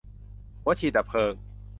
[0.63, 1.33] หัวฉีดดับเพลิง